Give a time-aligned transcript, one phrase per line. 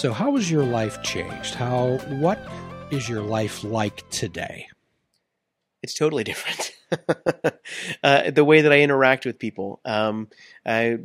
[0.00, 1.56] So, how has your life changed?
[1.56, 2.40] How what
[2.90, 4.66] is your life like today?
[5.82, 6.74] It's totally different.
[8.02, 9.78] uh, the way that I interact with people.
[9.84, 10.28] Um,
[10.64, 11.00] I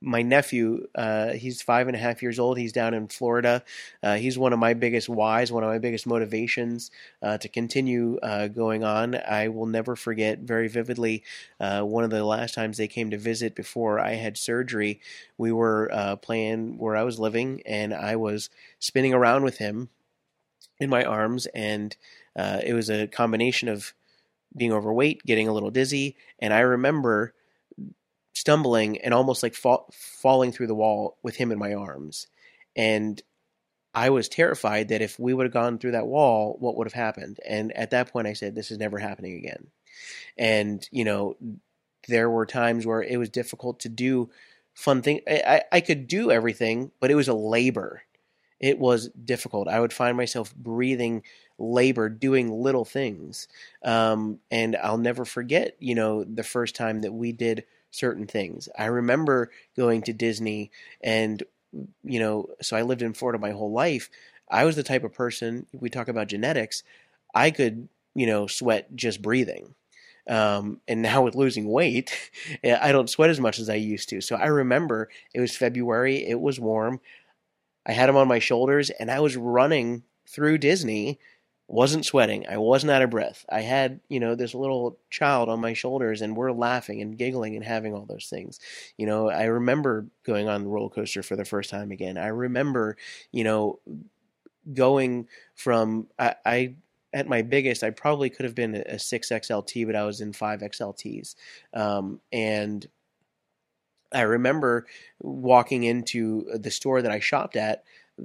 [0.00, 2.56] my nephew, uh, he's five and a half years old.
[2.56, 3.62] He's down in Florida.
[4.02, 6.90] Uh, he's one of my biggest whys, one of my biggest motivations
[7.22, 9.14] uh, to continue uh, going on.
[9.14, 11.22] I will never forget very vividly
[11.58, 15.00] uh, one of the last times they came to visit before I had surgery.
[15.36, 19.90] We were uh, playing where I was living, and I was spinning around with him
[20.78, 21.94] in my arms, and
[22.36, 23.92] it was a combination of
[24.56, 27.34] being overweight, getting a little dizzy, and I remember
[28.32, 32.26] stumbling and almost like fall, falling through the wall with him in my arms.
[32.76, 33.20] And
[33.92, 36.92] I was terrified that if we would have gone through that wall, what would have
[36.92, 37.38] happened?
[37.46, 39.66] And at that point, I said, This is never happening again.
[40.38, 41.36] And, you know,
[42.08, 44.30] there were times where it was difficult to do
[44.74, 45.22] fun things.
[45.28, 48.02] I, I could do everything, but it was a labor.
[48.60, 49.68] It was difficult.
[49.68, 51.22] I would find myself breathing
[51.58, 53.48] labor doing little things.
[53.84, 58.68] Um, and I'll never forget, you know, the first time that we did certain things.
[58.78, 60.70] I remember going to Disney
[61.02, 61.42] and
[62.02, 64.10] you know, so I lived in Florida my whole life.
[64.50, 66.82] I was the type of person, we talk about genetics,
[67.34, 69.74] I could, you know, sweat just breathing.
[70.28, 72.12] Um, and now with losing weight,
[72.64, 74.20] I don't sweat as much as I used to.
[74.20, 77.00] So I remember it was February, it was warm.
[77.86, 81.18] I had them on my shoulders and I was running through Disney
[81.70, 82.44] wasn't sweating.
[82.48, 83.46] I wasn't out of breath.
[83.48, 87.54] I had, you know, this little child on my shoulders and we're laughing and giggling
[87.54, 88.58] and having all those things.
[88.96, 92.18] You know, I remember going on the roller coaster for the first time again.
[92.18, 92.96] I remember,
[93.30, 93.78] you know,
[94.74, 96.74] going from, I, I
[97.12, 101.36] at my biggest, I probably could have been a 6XLT, but I was in 5XLTs.
[101.72, 102.84] Um, and
[104.12, 104.86] I remember
[105.20, 107.84] walking into the store that I shopped at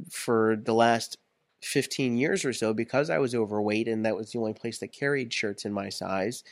[0.09, 1.19] for the last
[1.65, 4.91] 15 years or so because I was overweight and that was the only place that
[4.91, 6.43] carried shirts in my size.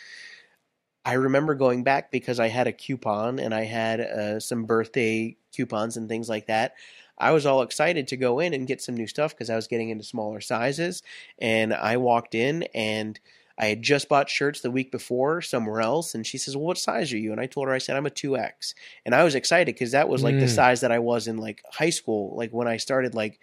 [1.06, 5.38] I remember going back because I had a coupon and I had uh, some birthday
[5.54, 6.74] coupons and things like that.
[7.18, 9.68] I was all excited to go in and get some new stuff because I was
[9.68, 11.04] getting into smaller sizes.
[11.38, 13.20] And I walked in and
[13.58, 16.16] I had just bought shirts the week before somewhere else.
[16.16, 17.32] And she says, Well, what size are you?
[17.32, 18.74] And I told her, I said, I'm a 2X.
[19.06, 20.40] And I was excited because that was like mm.
[20.40, 23.40] the size that I was in like high school, like when I started like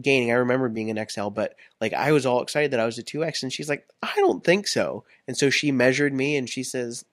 [0.00, 0.30] gaining.
[0.30, 3.02] I remember being an XL, but like I was all excited that I was a
[3.02, 5.04] 2X, and she's like, I don't think so.
[5.26, 7.04] And so she measured me and she says,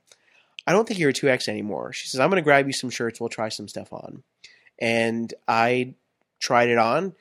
[0.66, 1.92] I don't think you're a 2X anymore.
[1.94, 3.20] She says, I'm going to grab you some shirts.
[3.20, 4.24] We'll try some stuff on.
[4.80, 5.96] And I
[6.40, 7.14] tried it on,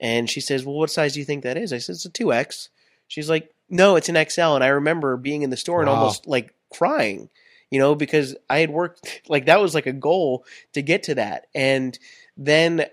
[0.00, 1.72] and she says, Well, what size do you think that is?
[1.72, 2.68] I said, It's a 2X.
[3.08, 4.54] She's like, No, it's an XL.
[4.54, 5.96] And I remember being in the store and wow.
[5.96, 7.30] almost like crying,
[7.70, 10.44] you know, because I had worked like that was like a goal
[10.74, 11.46] to get to that.
[11.54, 11.98] And
[12.36, 12.86] then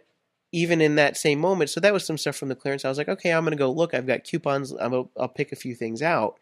[0.56, 2.86] even in that same moment, so that was some stuff from the clearance.
[2.86, 3.94] I was like, okay, I'm going to go look.
[3.94, 4.74] I've got coupons.
[4.74, 6.40] i will pick a few things out.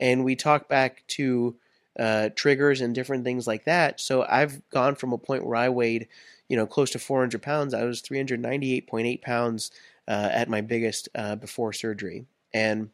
[0.00, 1.54] And we talk back to
[1.96, 4.00] uh, triggers and different things like that.
[4.00, 6.08] So I've gone from a point where I weighed,
[6.48, 7.72] you know, close to 400 pounds.
[7.72, 9.70] I was 398.8 pounds
[10.08, 12.26] uh, at my biggest uh, before surgery.
[12.52, 12.90] And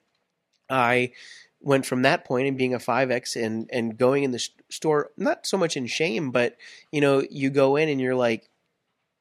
[0.69, 1.12] I
[1.62, 5.45] went from that point and being a 5x and and going in the store not
[5.45, 6.57] so much in shame but
[6.93, 8.49] you know you go in and you're like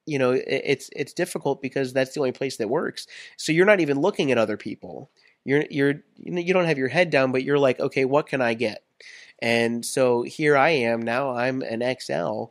[0.07, 3.05] you know it's it's difficult because that's the only place that works.
[3.37, 5.11] So you're not even looking at other people.
[5.43, 8.53] You're you're you don't have your head down but you're like okay what can i
[8.53, 8.83] get?
[9.39, 12.45] And so here i am now i'm an xl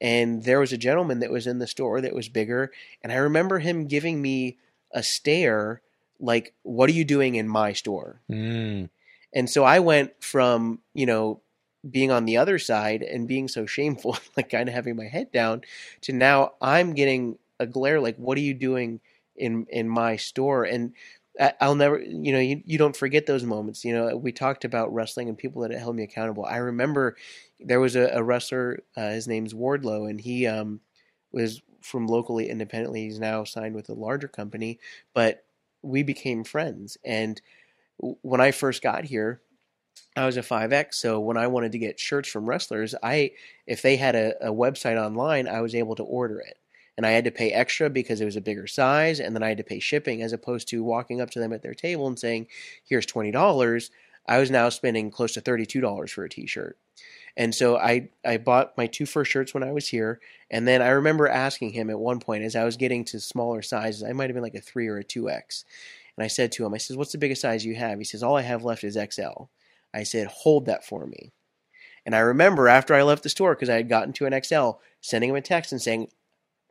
[0.00, 2.70] and there was a gentleman that was in the store that was bigger
[3.02, 4.58] and i remember him giving me
[4.92, 5.82] a stare
[6.20, 8.20] like what are you doing in my store?
[8.30, 8.88] Mm.
[9.32, 11.40] and so i went from you know
[11.90, 15.32] being on the other side and being so shameful, like kind of having my head
[15.32, 15.62] down,
[16.02, 19.00] to now I'm getting a glare like, what are you doing
[19.36, 20.64] in in my store?
[20.64, 20.92] And
[21.60, 23.84] I'll never, you know, you, you don't forget those moments.
[23.84, 26.44] You know, we talked about wrestling and people that held me accountable.
[26.44, 27.16] I remember
[27.60, 30.80] there was a, a wrestler, uh, his name's Wardlow, and he um,
[31.30, 33.04] was from locally independently.
[33.04, 34.80] He's now signed with a larger company,
[35.14, 35.44] but
[35.82, 36.98] we became friends.
[37.04, 37.40] And
[37.98, 39.40] when I first got here,
[40.16, 43.32] I was a 5X, so when I wanted to get shirts from wrestlers, I
[43.66, 46.58] if they had a, a, website online, I was able to order it.
[46.96, 49.48] And I had to pay extra because it was a bigger size, and then I
[49.48, 52.18] had to pay shipping as opposed to walking up to them at their table and
[52.18, 52.48] saying,
[52.84, 53.90] Here's twenty dollars.
[54.26, 56.76] I was now spending close to thirty-two dollars for a t-shirt.
[57.38, 60.20] And so I, I bought my two first shirts when I was here.
[60.50, 63.62] And then I remember asking him at one point as I was getting to smaller
[63.62, 65.64] sizes, I might have been like a three or a two X.
[66.16, 67.98] And I said to him, I says, What's the biggest size you have?
[67.98, 69.44] He says, All I have left is XL.
[69.92, 71.32] I said, hold that for me.
[72.04, 74.70] And I remember after I left the store, because I had gotten to an XL,
[75.00, 76.08] sending him a text and saying,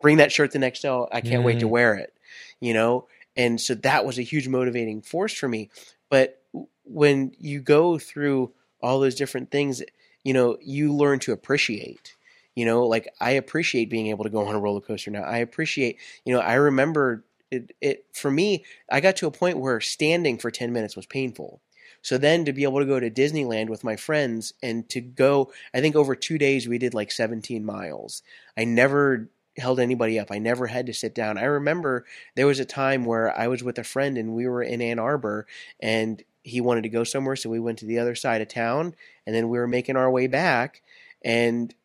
[0.01, 1.05] bring that shirt to an XL.
[1.11, 1.45] I can't mm.
[1.45, 1.71] wait to mm.
[1.71, 2.13] wear it.
[2.59, 3.07] you know?
[3.35, 5.69] And so that was a huge motivating force for me.
[6.09, 6.41] But
[6.83, 9.83] when you go through all those different things,
[10.23, 12.15] you know, you learn to appreciate.
[12.55, 15.21] You know, like I appreciate being able to go on a roller coaster now.
[15.21, 19.59] I appreciate, you know, I remember it, it for me, I got to a point
[19.59, 21.61] where standing for 10 minutes was painful.
[22.07, 25.51] So then to be able to go to Disneyland with my friends and to go,
[25.73, 28.23] I think over two days we did like 17 miles.
[28.55, 29.27] I never
[29.57, 30.31] held anybody up.
[30.31, 31.37] I never had to sit down.
[31.37, 32.05] I remember
[32.35, 34.99] there was a time where I was with a friend and we were in Ann
[34.99, 35.47] Arbor
[35.81, 38.95] and he wanted to go somewhere, so we went to the other side of town
[39.25, 40.81] and then we were making our way back
[41.25, 41.75] and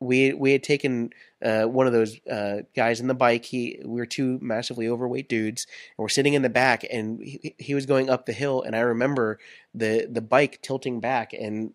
[0.00, 1.10] we we had taken
[1.42, 3.44] uh, one of those uh, guys in the bike.
[3.44, 5.66] He we were two massively overweight dudes,
[5.96, 8.76] and we're sitting in the back, and he, he was going up the hill, and
[8.76, 9.38] I remember
[9.74, 11.72] the the bike tilting back and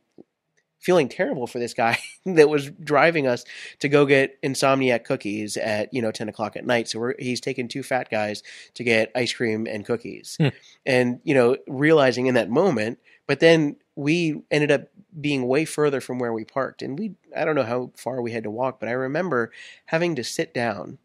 [0.81, 3.45] feeling terrible for this guy that was driving us
[3.79, 7.67] to go get insomniac cookies at you know 10 o'clock at night so he's taking
[7.67, 8.41] two fat guys
[8.73, 10.47] to get ice cream and cookies hmm.
[10.85, 12.97] and you know realizing in that moment
[13.27, 14.87] but then we ended up
[15.19, 16.81] being way further from where we parked.
[16.81, 19.51] And we, I don't know how far we had to walk, but I remember
[19.85, 20.97] having to sit down.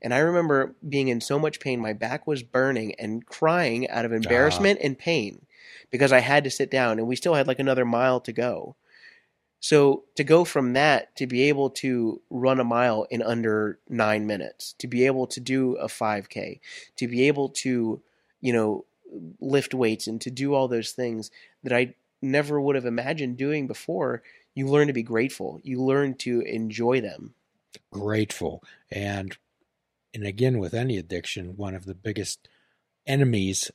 [0.00, 4.04] And I remember being in so much pain, my back was burning and crying out
[4.04, 4.16] of ah.
[4.16, 5.46] embarrassment and pain
[5.90, 8.76] because I had to sit down and we still had like another mile to go.
[9.58, 14.26] So to go from that to be able to run a mile in under nine
[14.26, 16.60] minutes, to be able to do a 5K,
[16.96, 18.00] to be able to,
[18.40, 18.84] you know,
[19.40, 21.30] lift weights and to do all those things
[21.62, 24.22] that I never would have imagined doing before,
[24.54, 25.60] you learn to be grateful.
[25.62, 27.34] You learn to enjoy them.
[27.90, 28.62] Grateful.
[28.90, 29.36] And
[30.12, 32.48] and again with any addiction, one of the biggest
[33.06, 33.70] enemies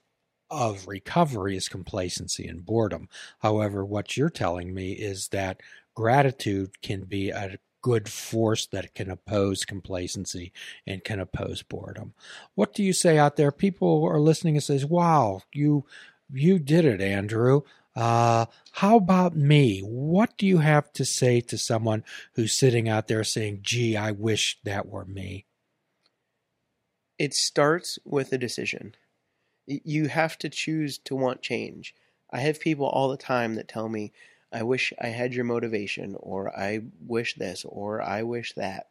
[0.50, 3.10] of recovery is complacency and boredom.
[3.40, 5.62] However, what you're telling me is that
[5.96, 10.52] gratitude can be a good force that can oppose complacency
[10.88, 12.14] and can oppose boredom.
[12.56, 13.52] What do you say out there?
[13.52, 15.86] People are listening and says, "Wow, you
[16.32, 17.62] you did it, Andrew.
[18.00, 19.82] Uh, how about me?
[19.82, 22.06] What do you have to say to someone
[22.36, 25.48] who's sitting out there saying, gee, I wish that were me?
[27.18, 28.96] It starts with a decision.
[29.66, 31.94] You have to choose to want change.
[32.32, 34.14] I have people all the time that tell me,
[34.50, 38.88] I wish I had your motivation, or I wish this, or I wish that.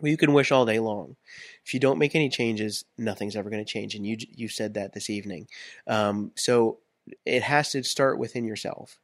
[0.00, 1.16] Well, you can wish all day long.
[1.62, 3.94] If you don't make any changes, nothing's ever going to change.
[3.94, 5.46] And you you said that this evening.
[5.86, 6.78] Um, so
[7.24, 8.98] it has to start within yourself.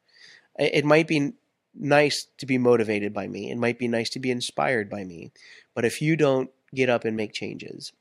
[0.57, 1.33] It might be
[1.73, 3.51] nice to be motivated by me.
[3.51, 5.31] It might be nice to be inspired by me.
[5.73, 7.93] But if you don't get up and make changes,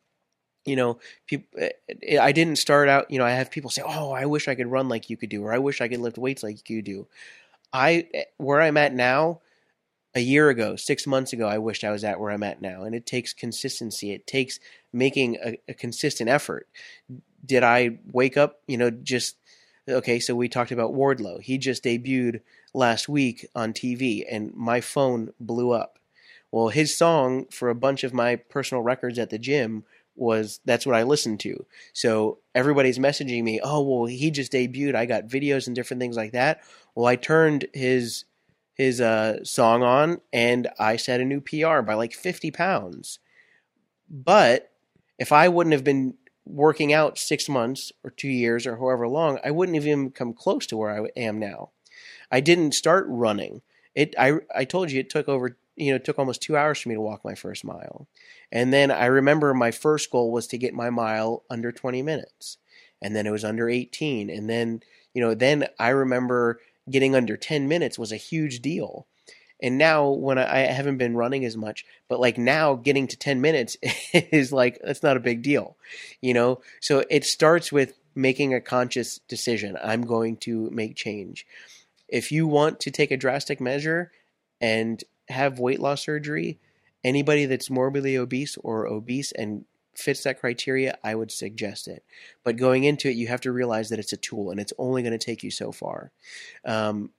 [0.65, 1.71] you know, people, eh,
[2.03, 4.55] eh, I didn't start out, you know, I have people say, "Oh, I wish I
[4.55, 6.83] could run like you could do or I wish I could lift weights like you
[6.83, 7.09] do."
[7.73, 9.41] I eh, where I'm at now,
[10.15, 12.83] a year ago, 6 months ago, I wished I was at where I'm at now,
[12.83, 14.13] and it takes consistency.
[14.13, 14.59] It takes
[14.93, 16.69] making a, a consistent effort.
[17.45, 19.37] Did I wake up, you know, just
[19.89, 21.41] Okay, so we talked about Wardlow.
[21.41, 22.41] He just debuted
[22.75, 25.99] last week on TV, and my phone blew up.
[26.53, 29.85] Well, his song for a bunch of my personal records at the gym
[30.17, 31.65] was that's what I listened to.
[31.93, 34.95] So everybody's messaging me, oh well, he just debuted.
[34.95, 36.63] I got videos and different things like that.
[36.95, 38.25] Well, I turned his
[38.75, 43.19] his uh, song on, and I set a new PR by like fifty pounds.
[44.11, 44.71] But
[45.19, 49.39] if I wouldn't have been working out six months or two years or however long,
[49.45, 51.71] I wouldn't have even come close to where I am now.
[52.31, 53.63] I didn't start running.
[53.95, 56.81] It I I told you it took over you know it took almost two hours
[56.81, 58.07] for me to walk my first mile,
[58.53, 62.59] and then I remember my first goal was to get my mile under twenty minutes,
[63.03, 64.83] and then it was under eighteen, and then
[65.13, 69.07] you know then I remember getting under ten minutes was a huge deal
[69.63, 73.17] and now when I, I, haven't been running as much, but like now getting to
[73.17, 73.77] 10 minutes
[74.13, 75.77] is like, that's not a big deal,
[76.21, 76.61] you know?
[76.81, 79.77] So it starts with making a conscious decision.
[79.83, 81.47] I'm going to make change.
[82.09, 84.11] If you want to take a drastic measure
[84.61, 86.59] and have weight loss surgery,
[87.05, 89.65] anybody that's morbidly obese or obese and
[89.95, 92.05] fits that criteria, I would suggest it.
[92.45, 95.03] But going into it, you have to realize that it's a tool and it's only
[95.03, 96.11] going to take you so far.
[96.65, 97.11] Um,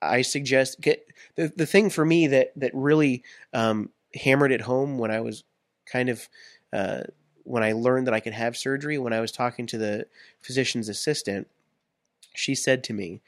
[0.00, 4.98] I suggest get the the thing for me that that really um, hammered it home
[4.98, 5.44] when I was
[5.86, 6.28] kind of
[6.72, 7.02] uh,
[7.44, 8.98] when I learned that I could have surgery.
[8.98, 10.06] When I was talking to the
[10.40, 11.48] physician's assistant,
[12.34, 13.22] she said to me,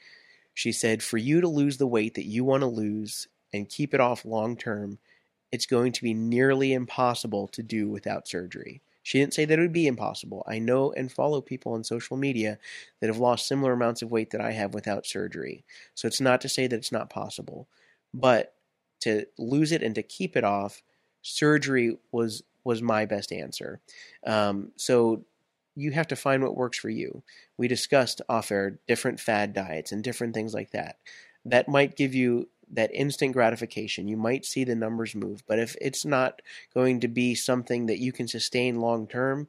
[0.53, 3.93] she said, "For you to lose the weight that you want to lose and keep
[3.93, 4.99] it off long term,
[5.51, 9.61] it's going to be nearly impossible to do without surgery." She didn't say that it
[9.61, 10.43] would be impossible.
[10.47, 12.59] I know and follow people on social media
[12.99, 15.63] that have lost similar amounts of weight that I have without surgery.
[15.95, 17.67] So it's not to say that it's not possible.
[18.13, 18.53] But
[19.01, 20.81] to lose it and to keep it off,
[21.21, 23.81] surgery was was my best answer.
[24.25, 25.25] Um, so
[25.75, 27.23] you have to find what works for you.
[27.57, 30.97] We discussed off air different fad diets and different things like that.
[31.45, 34.07] That might give you that instant gratification.
[34.07, 36.41] You might see the numbers move, but if it's not
[36.73, 39.47] going to be something that you can sustain long term,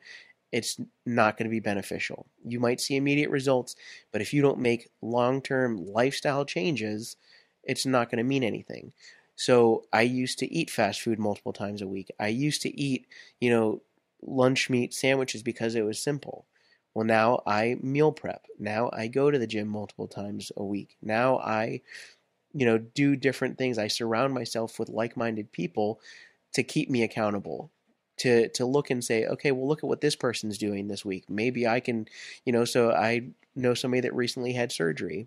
[0.51, 2.27] it's not going to be beneficial.
[2.45, 3.75] You might see immediate results,
[4.13, 7.17] but if you don't make long term lifestyle changes,
[7.65, 8.93] it's not going to mean anything.
[9.35, 12.11] So I used to eat fast food multiple times a week.
[12.21, 13.07] I used to eat,
[13.41, 13.83] you know,
[14.21, 16.47] lunch meat sandwiches because it was simple.
[16.95, 18.47] Well, now I meal prep.
[18.59, 20.97] Now I go to the gym multiple times a week.
[21.01, 21.81] Now I,
[22.55, 23.79] you know, do different things.
[23.79, 26.01] I surround myself with like minded people
[26.55, 27.71] to keep me accountable.
[28.19, 31.25] To, to look and say, okay, well, look at what this person's doing this week.
[31.29, 32.07] Maybe I can,
[32.45, 32.65] you know.
[32.65, 35.27] So I know somebody that recently had surgery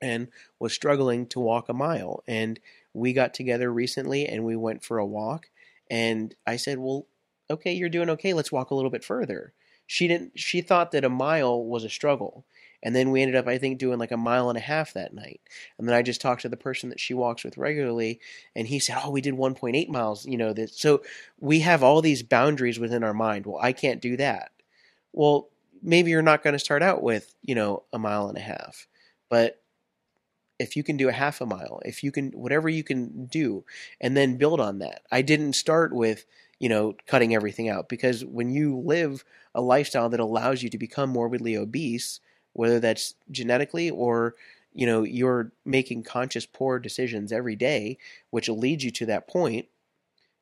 [0.00, 0.28] and
[0.60, 2.22] was struggling to walk a mile.
[2.28, 2.60] And
[2.92, 5.48] we got together recently and we went for a walk.
[5.90, 7.06] And I said, well,
[7.50, 8.34] okay, you're doing okay.
[8.34, 9.52] Let's walk a little bit further.
[9.86, 10.38] She didn't.
[10.38, 12.44] She thought that a mile was a struggle,
[12.82, 15.14] and then we ended up, I think, doing like a mile and a half that
[15.14, 15.40] night.
[15.78, 18.20] And then I just talked to the person that she walks with regularly,
[18.56, 20.78] and he said, "Oh, we did 1.8 miles." You know, this.
[20.78, 21.02] So
[21.40, 23.46] we have all these boundaries within our mind.
[23.46, 24.52] Well, I can't do that.
[25.12, 25.48] Well,
[25.82, 28.86] maybe you're not going to start out with you know a mile and a half,
[29.28, 29.60] but
[30.58, 33.64] if you can do a half a mile, if you can, whatever you can do,
[34.00, 35.02] and then build on that.
[35.10, 36.24] I didn't start with
[36.62, 37.88] you know, cutting everything out.
[37.88, 42.20] Because when you live a lifestyle that allows you to become morbidly obese,
[42.52, 44.34] whether that's genetically or
[44.74, 47.98] you know you're making conscious poor decisions every day
[48.30, 49.66] which leads you to that point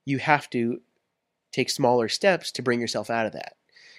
[0.04, 0.80] you have to
[1.52, 3.56] take smaller steps to bring yourself out of that.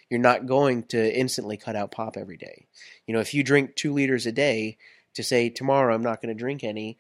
[0.10, 2.68] You're not going to instantly cut out pop every day.
[3.08, 4.78] You know if you drink 2 liters a day
[5.14, 6.98] to say tomorrow I'm not going to drink any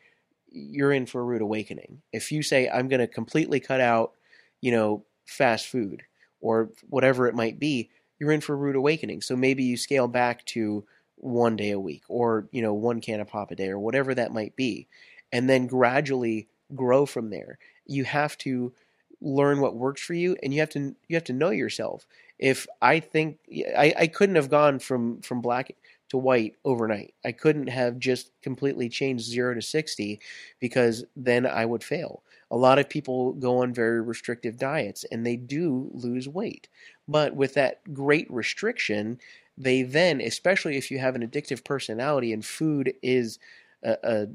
[0.54, 2.02] you're in for a rude awakening.
[2.12, 4.14] If you say I'm going to completely cut out
[4.60, 6.04] you know fast food
[6.42, 7.90] or whatever it might be,
[8.20, 9.22] you're in for a rude awakening.
[9.22, 10.84] So maybe you scale back to
[11.22, 14.14] one day a week or, you know, one can of pop a day or whatever
[14.16, 14.88] that might be.
[15.32, 17.58] And then gradually grow from there.
[17.86, 18.74] You have to
[19.22, 22.08] learn what works for you and you have to you have to know yourself.
[22.40, 23.38] If I think
[23.78, 25.72] I, I couldn't have gone from from black
[26.12, 27.14] to white overnight.
[27.24, 30.20] I couldn't have just completely changed zero to 60
[30.60, 32.22] because then I would fail.
[32.52, 36.68] A lot of people go on very restrictive diets and they do lose weight.
[37.08, 39.20] But with that great restriction,
[39.62, 43.40] they then, especially if you have an addictive personality and food is
[43.84, 44.28] a, a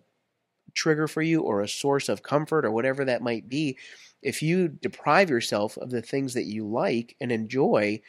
[0.75, 3.77] trigger for you or a source of comfort or whatever that might be,
[4.23, 8.01] if you deprive yourself of the things that you like and enjoy,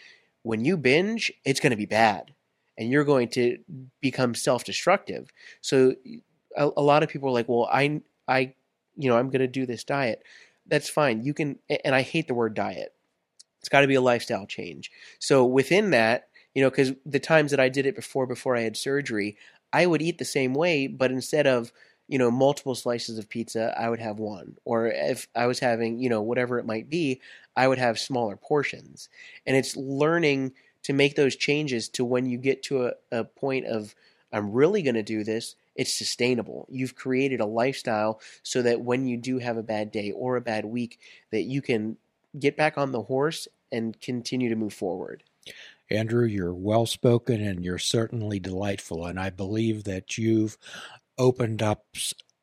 [0.44, 2.34] when you binge, it's going to be bad
[2.78, 3.58] and you're going to
[4.02, 5.32] become self-destructive.
[5.62, 5.96] So
[6.56, 8.54] a, a lot of people are like, "Well, I I
[8.96, 10.24] you know, I'm going to do this diet."
[10.68, 11.24] That's fine.
[11.24, 12.94] You can and I hate the word diet.
[13.60, 14.92] It's got to be a lifestyle change.
[15.20, 16.27] So within that,
[16.58, 19.38] you know, cuz the times that I did it before before I had surgery,
[19.72, 21.72] I would eat the same way, but instead of
[22.08, 26.00] you know multiple slices of pizza i would have one or if i was having
[26.00, 27.20] you know whatever it might be
[27.58, 29.10] i would have smaller portions
[29.46, 33.66] and it's learning to make those changes to when you get to a, a point
[33.66, 33.94] of
[34.32, 36.68] I'm really going to do this, it's sustainable.
[36.70, 40.42] You've created a lifestyle so that when you do have a bad day or a
[40.42, 41.00] bad week,
[41.32, 41.98] that you can
[42.38, 45.24] get back on the horse and continue to move forward.
[45.90, 49.06] Andrew, you're well spoken and you're certainly delightful.
[49.06, 50.58] And I believe that you've
[51.18, 51.86] opened up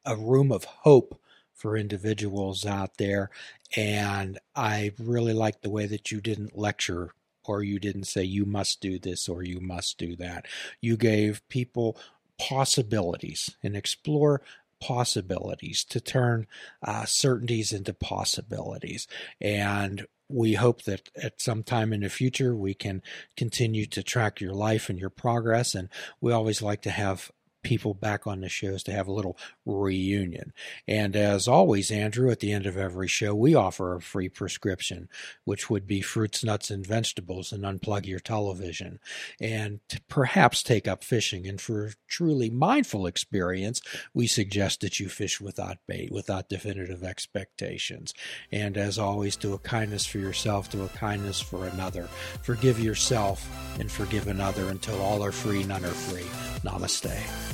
[0.05, 1.21] a room of hope
[1.55, 3.31] for individuals out there.
[3.77, 7.13] And I really like the way that you didn't lecture
[7.45, 10.47] or you didn't say you must do this or you must do that.
[10.81, 11.97] You gave people
[12.39, 14.43] possibilities and explore
[14.85, 16.47] possibilities to turn
[16.87, 19.09] uh, certainties into possibilities.
[19.41, 23.01] And we hope that at some time in the future we can
[23.35, 25.75] continue to track your life and your progress.
[25.75, 25.89] And
[26.21, 27.31] we always like to have
[27.65, 30.53] people back on the shows to have a little reunion.
[30.87, 35.09] And as always, Andrew, at the end of every show, we offer a free prescription,
[35.45, 39.01] which would be fruits, nuts, and vegetables, and unplug your television,
[39.41, 41.47] and perhaps take up fishing.
[41.47, 43.81] And for a truly mindful experience,
[44.13, 48.15] we suggest that you fish without bait, without definitive expectations.
[48.53, 52.05] And as always, do a kindness for yourself, do a kindness for another.
[52.43, 53.49] Forgive yourself
[53.81, 56.27] and forgive another until all are free, none are free.
[56.69, 57.54] Namaste.